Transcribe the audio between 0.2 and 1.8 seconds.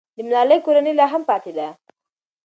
ملالۍ کورنۍ لا هم پاتې ده.